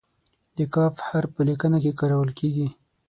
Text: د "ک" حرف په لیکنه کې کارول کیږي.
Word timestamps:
د 0.57 0.57
"ک" 0.73 0.75
حرف 1.07 1.29
په 1.35 1.41
لیکنه 1.49 1.77
کې 1.83 1.97
کارول 1.99 2.29
کیږي. 2.39 2.67